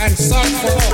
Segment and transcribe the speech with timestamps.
[0.00, 0.93] and sung for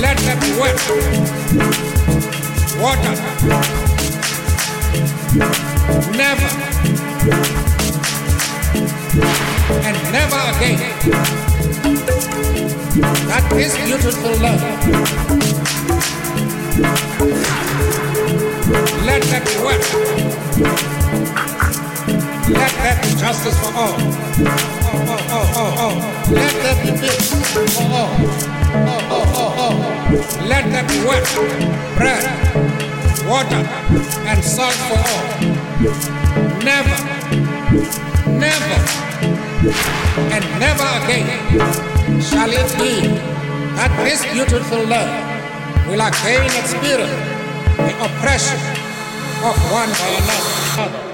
[0.00, 0.80] Let that wet
[2.80, 3.14] water.
[6.16, 6.50] Never.
[9.86, 10.80] And never again.
[13.28, 14.62] That is beautiful love.
[19.06, 20.99] Let that wet
[22.50, 23.96] let there be justice for all.
[26.30, 27.30] Let there be peace
[27.76, 28.10] for all.
[30.48, 31.26] Let there be work,
[31.96, 32.24] bread,
[33.28, 33.62] water,
[34.26, 35.24] and salt for all.
[36.64, 36.96] Never,
[38.38, 38.76] never,
[40.34, 41.28] and never again
[42.20, 43.06] shall it be
[43.76, 45.10] that this beautiful love
[45.88, 47.12] will again experience
[47.76, 48.58] the oppression
[49.44, 51.09] of one by another.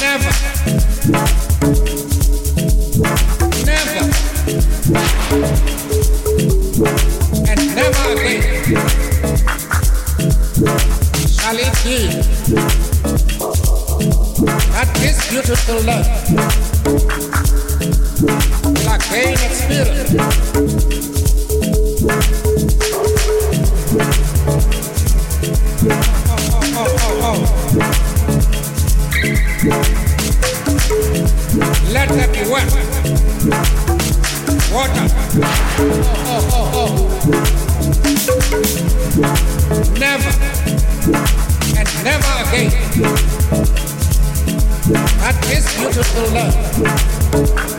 [0.00, 1.37] Never.
[15.68, 16.06] to love.
[18.86, 20.67] Like pain and spirit.
[45.98, 47.77] Is beautiful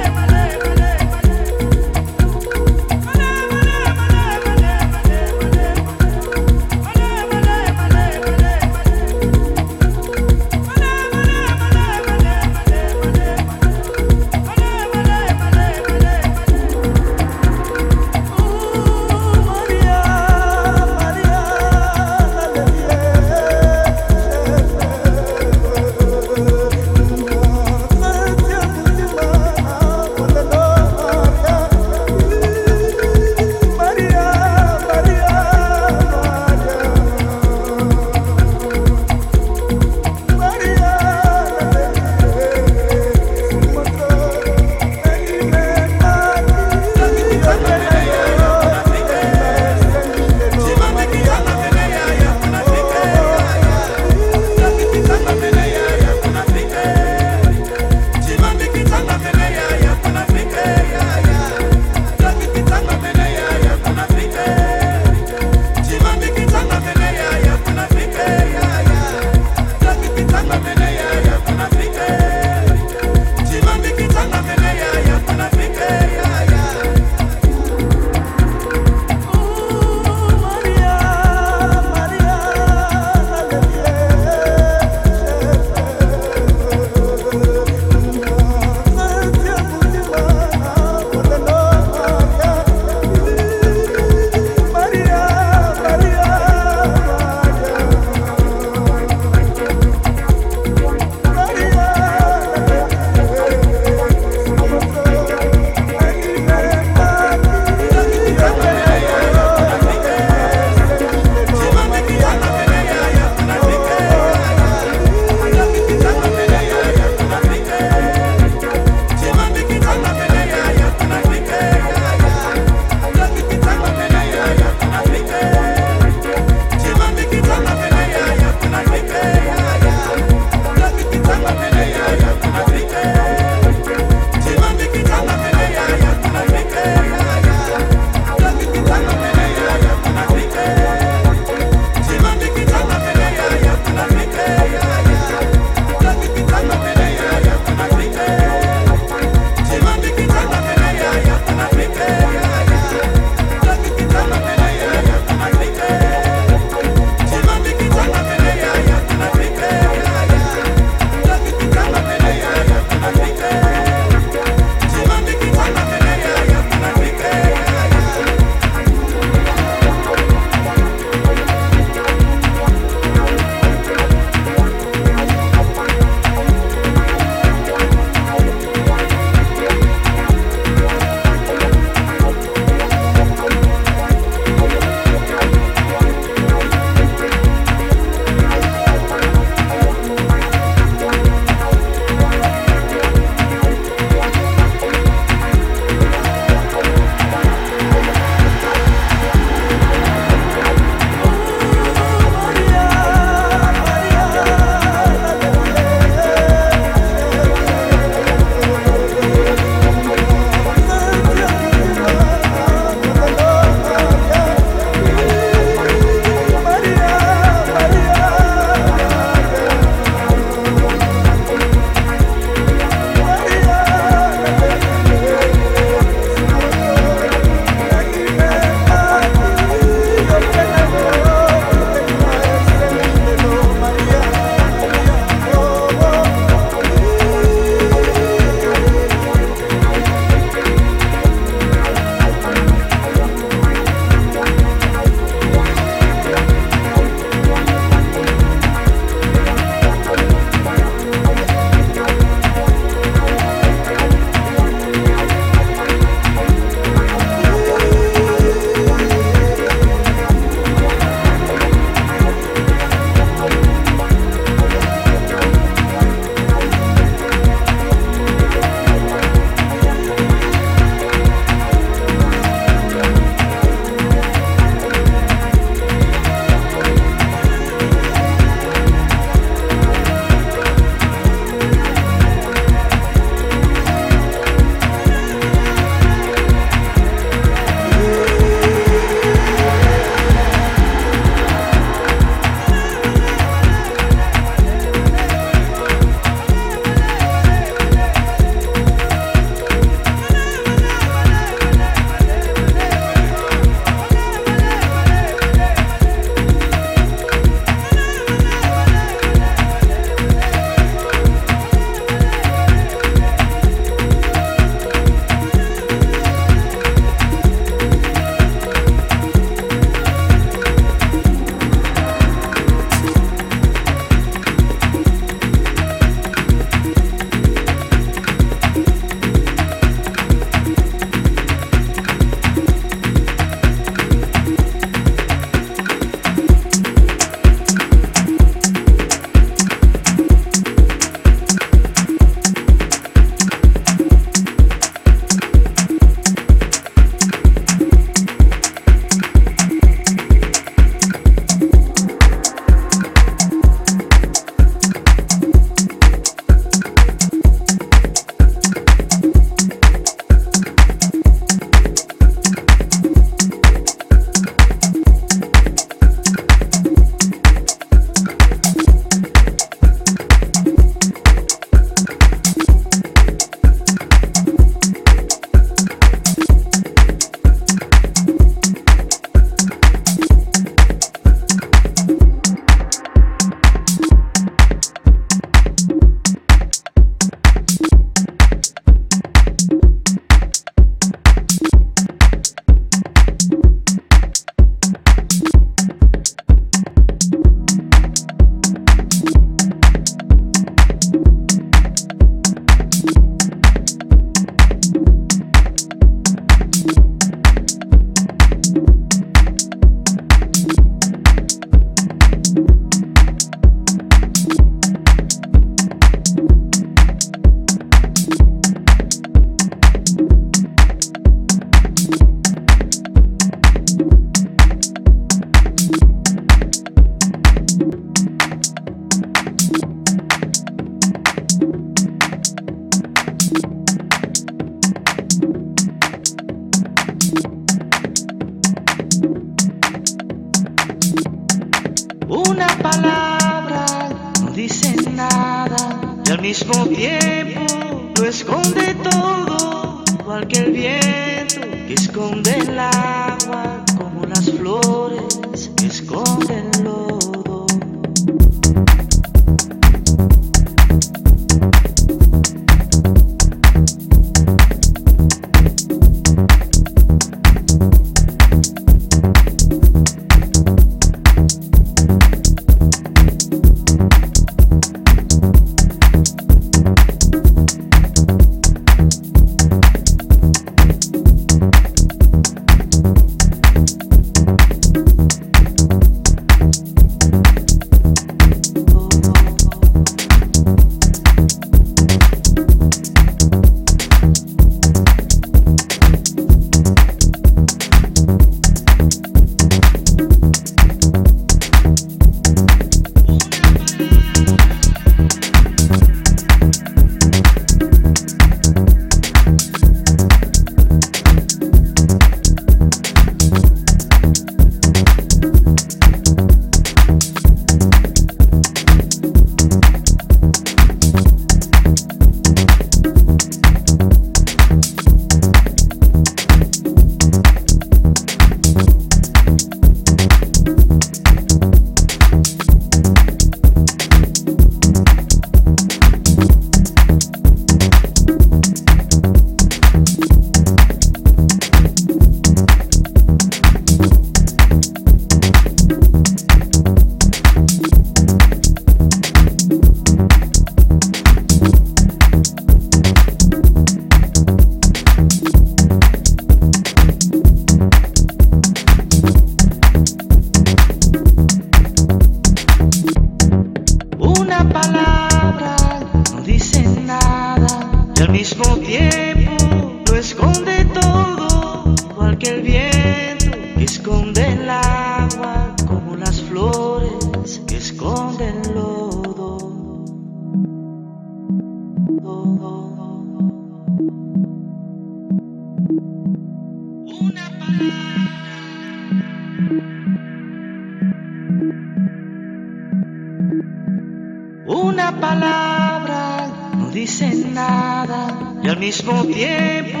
[595.22, 600.00] palabra no dice nada y al mismo tiempo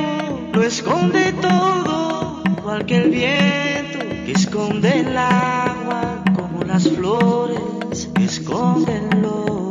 [0.52, 8.24] lo esconde todo, igual que el viento que esconde el agua, como las flores que
[8.24, 9.61] esconden los.